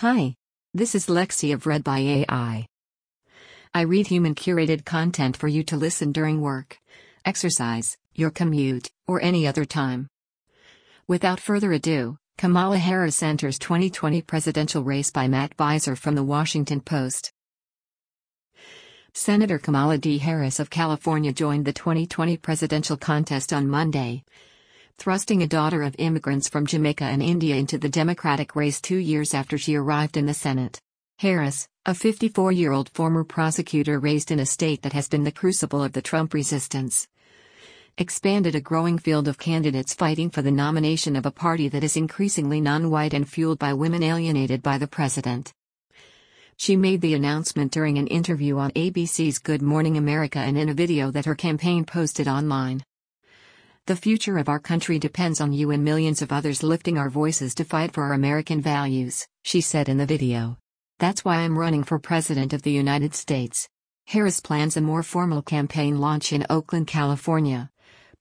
[0.00, 0.34] Hi.
[0.72, 2.66] This is Lexi of Read by AI.
[3.74, 6.78] I read human curated content for you to listen during work,
[7.26, 10.08] exercise, your commute, or any other time.
[11.06, 16.80] Without further ado, Kamala Harris enters 2020 presidential race by Matt Viser from The Washington
[16.80, 17.30] Post.
[19.12, 20.16] Senator Kamala D.
[20.16, 24.24] Harris of California joined the 2020 presidential contest on Monday,
[25.00, 29.32] thrusting a daughter of immigrants from Jamaica and India into the Democratic race two years
[29.32, 30.78] after she arrived in the Senate.
[31.18, 35.32] Harris, a 54 year old former prosecutor raised in a state that has been the
[35.32, 37.08] crucible of the Trump resistance,
[37.96, 41.96] expanded a growing field of candidates fighting for the nomination of a party that is
[41.96, 45.50] increasingly non white and fueled by women alienated by the president.
[46.58, 50.74] She made the announcement during an interview on ABC's Good Morning America and in a
[50.74, 52.82] video that her campaign posted online.
[53.90, 57.56] The future of our country depends on you and millions of others lifting our voices
[57.56, 60.58] to fight for our American values, she said in the video.
[61.00, 63.68] That's why I'm running for President of the United States.
[64.06, 67.68] Harris plans a more formal campaign launch in Oakland, California.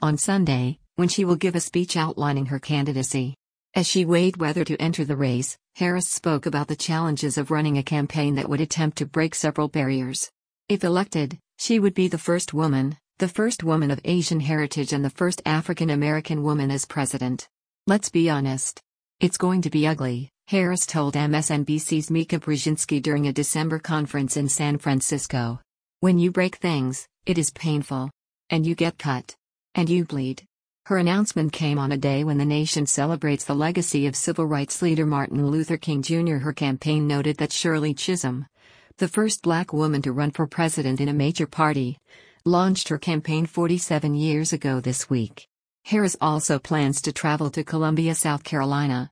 [0.01, 3.35] On Sunday, when she will give a speech outlining her candidacy.
[3.75, 7.77] As she weighed whether to enter the race, Harris spoke about the challenges of running
[7.77, 10.31] a campaign that would attempt to break several barriers.
[10.67, 15.03] If elected, she would be the first woman, the first woman of Asian heritage and
[15.03, 17.49] the first African American woman as president.
[17.85, 18.79] Let's be honest.
[19.19, 24.47] It's going to be ugly, Harris told MSNBC's Mika Brzezinski during a December conference in
[24.47, 25.59] San Francisco.
[25.99, 28.09] When you break things, it is painful.
[28.49, 29.35] And you get cut.
[29.75, 30.43] And you bleed.
[30.85, 34.81] Her announcement came on a day when the nation celebrates the legacy of civil rights
[34.81, 36.37] leader Martin Luther King Jr.
[36.37, 38.47] Her campaign noted that Shirley Chisholm,
[38.95, 41.97] the first black woman to run for president in a major party,
[42.49, 45.47] launched her campaign 47 years ago this week.
[45.85, 49.11] Harris also plans to travel to Columbia, South Carolina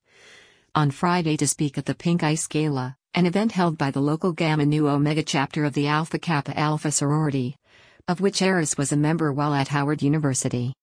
[0.78, 4.32] on Friday to speak at the Pink Ice Gala, an event held by the local
[4.32, 7.56] Gamma Nu Omega chapter of the Alpha Kappa Alpha sorority,
[8.08, 10.74] of which Harris was a member while at Howard University.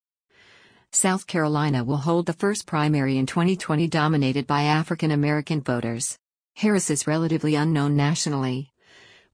[0.90, 6.18] South Carolina will hold the first primary in 2020 dominated by African American voters.
[6.56, 8.72] Harris is relatively unknown nationally,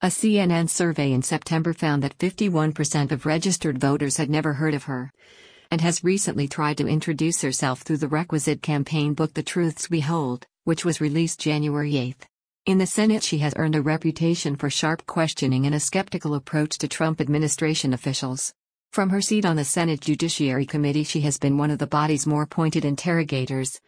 [0.02, 4.84] a CNN survey in September found that 51% of registered voters had never heard of
[4.84, 5.12] her
[5.70, 10.00] and has recently tried to introduce herself through the requisite campaign book The Truths We
[10.00, 12.26] Hold, which was released January 8.
[12.64, 16.78] In the Senate, she has earned a reputation for sharp questioning and a skeptical approach
[16.78, 18.54] to Trump administration officials.
[18.92, 22.26] From her seat on the Senate Judiciary Committee, she has been one of the body's
[22.26, 23.78] more pointed interrogators,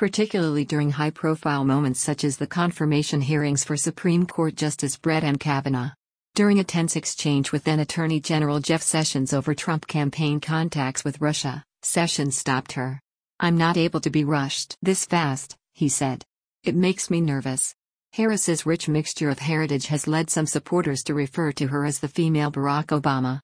[0.00, 5.22] particularly during high profile moments such as the confirmation hearings for Supreme Court Justice Brett
[5.22, 5.36] M.
[5.36, 5.90] Kavanaugh.
[6.34, 11.20] During a tense exchange with then Attorney General Jeff Sessions over Trump campaign contacts with
[11.20, 12.98] Russia, Sessions stopped her.
[13.40, 16.24] I'm not able to be rushed this fast, he said.
[16.64, 17.74] It makes me nervous.
[18.14, 22.08] Harris's rich mixture of heritage has led some supporters to refer to her as the
[22.08, 23.40] female Barack Obama.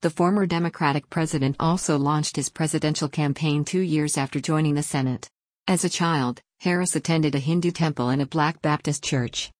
[0.00, 5.28] The former Democratic president also launched his presidential campaign two years after joining the Senate.
[5.68, 9.52] As a child, Harris attended a Hindu temple and a Black Baptist church.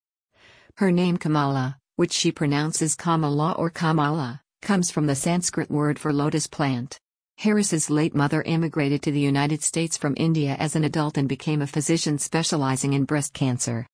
[0.78, 6.12] Her name Kamala, which she pronounces Kamala or Kamala, comes from the Sanskrit word for
[6.12, 6.98] lotus plant.
[7.38, 11.62] Harris's late mother immigrated to the United States from India as an adult and became
[11.62, 13.86] a physician specializing in breast cancer.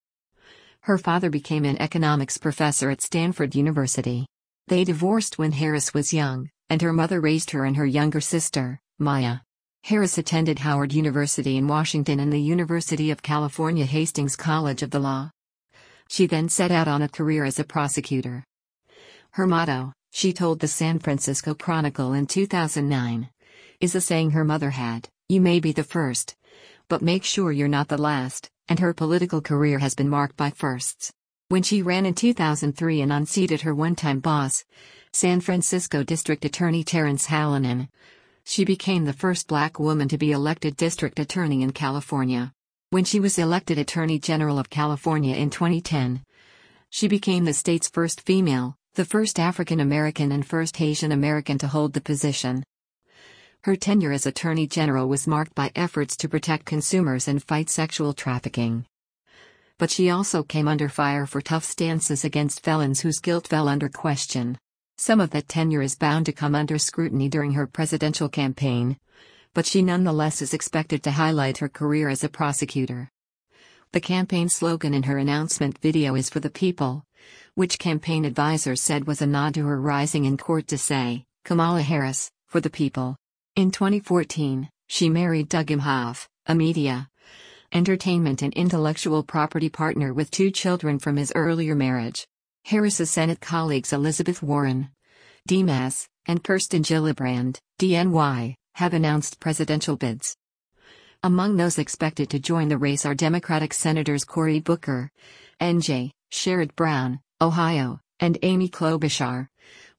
[0.81, 4.25] Her father became an economics professor at Stanford University.
[4.67, 8.79] They divorced when Harris was young, and her mother raised her and her younger sister,
[8.97, 9.39] Maya.
[9.83, 14.99] Harris attended Howard University in Washington and the University of California Hastings College of the
[14.99, 15.31] Law.
[16.09, 18.43] She then set out on a career as a prosecutor.
[19.31, 23.29] Her motto, she told the San Francisco Chronicle in 2009,
[23.79, 26.35] is a saying her mother had You may be the first,
[26.87, 30.49] but make sure you're not the last, and her political career has been marked by
[30.49, 31.11] firsts.
[31.47, 34.63] When she ran in 2003 and unseated her one time boss,
[35.13, 37.87] San Francisco District Attorney Terrence Hallinan,
[38.43, 42.51] she became the first black woman to be elected district attorney in California.
[42.89, 46.23] When she was elected Attorney General of California in 2010,
[46.89, 51.67] she became the state's first female, the first African American, and first Asian American to
[51.67, 52.63] hold the position.
[53.63, 58.13] Her tenure as Attorney General was marked by efforts to protect consumers and fight sexual
[58.13, 58.85] trafficking.
[59.77, 63.87] But she also came under fire for tough stances against felons whose guilt fell under
[63.87, 64.57] question.
[65.01, 68.97] Some of that tenure is bound to come under scrutiny during her presidential campaign,
[69.53, 73.09] but she nonetheless is expected to highlight her career as a prosecutor.
[73.93, 77.05] The campaign slogan in her announcement video is for the people,
[77.55, 81.81] which campaign advisors said was a nod to her rising in court to say, Kamala
[81.81, 83.15] Harris, for the people.
[83.55, 87.09] In 2014, she married Doug Emhoff, a media
[87.71, 92.27] entertainment and intellectual property partner with two children from his earlier marriage.
[92.69, 94.89] Harris's Senate colleagues Elizabeth Warren,
[95.47, 100.37] Demas, and Kirsten Gillibrand, DNY, have announced presidential bids.
[101.23, 105.09] Among those expected to join the race are Democratic Senators Cory Booker,
[105.59, 109.47] NJ, Sherrod Brown, Ohio, and Amy Klobuchar,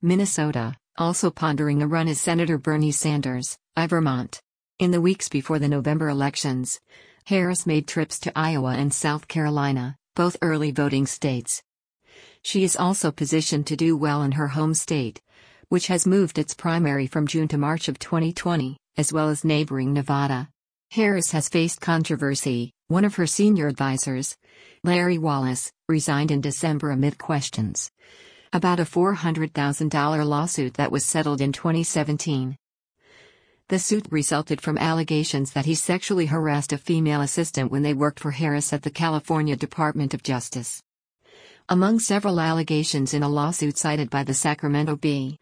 [0.01, 4.41] Minnesota, also pondering a run is Senator Bernie Sanders, I Vermont.
[4.79, 6.79] In the weeks before the November elections,
[7.25, 11.65] Harris made trips to Iowa and South Carolina, both early voting states.
[12.43, 15.21] She is also positioned to do well in her home state,
[15.69, 19.93] which has moved its primary from June to March of 2020, as well as neighboring
[19.93, 20.49] Nevada.
[20.91, 22.73] Harris has faced controversy.
[22.89, 24.37] One of her senior advisors,
[24.83, 27.91] Larry Wallace, resigned in December amid questions
[28.53, 32.57] about a $400,000 lawsuit that was settled in 2017.
[33.69, 38.19] The suit resulted from allegations that he sexually harassed a female assistant when they worked
[38.19, 40.83] for Harris at the California Department of Justice.
[41.73, 45.39] Among several allegations in a lawsuit cited by the Sacramento Bee,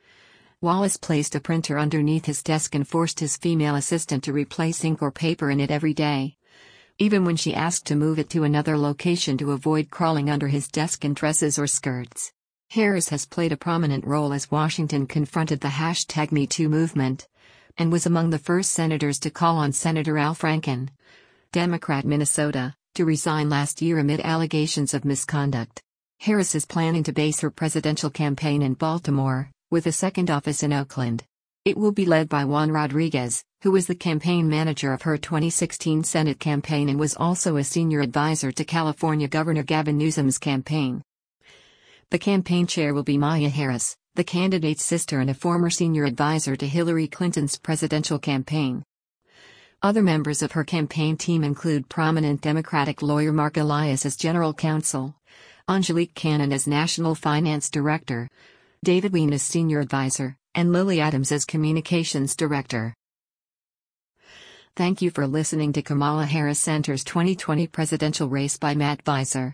[0.61, 5.01] Wallace placed a printer underneath his desk and forced his female assistant to replace ink
[5.01, 6.37] or paper in it every day.
[6.99, 10.69] Even when she asked to move it to another location to avoid crawling under his
[10.69, 12.31] desk in dresses or skirts.
[12.69, 17.27] Harris has played a prominent role as Washington confronted the hashtag MeToo movement
[17.79, 20.91] and was among the first senators to call on Senator Al Franken,
[21.53, 25.83] Democrat Minnesota, to resign last year amid allegations of misconduct.
[26.21, 30.73] Harris is planning to base her presidential campaign in Baltimore, with a second office in
[30.73, 31.23] Oakland.
[31.65, 36.03] It will be led by Juan Rodriguez, who was the campaign manager of her 2016
[36.03, 41.03] Senate campaign and was also a senior advisor to California Governor Gavin Newsom's campaign.
[42.11, 46.57] The campaign chair will be Maya Harris, the candidate's sister and a former senior advisor
[46.57, 48.83] to Hillary Clinton's presidential campaign.
[49.83, 55.15] Other members of her campaign team include prominent Democratic lawyer Mark Elias as general counsel,
[55.71, 58.27] Angelique Cannon as national finance director,
[58.83, 62.95] David Wien as senior advisor, and Lily Adams as communications director.
[64.75, 69.53] Thank you for listening to Kamala Harris Center's 2020 presidential race by Matt Viser.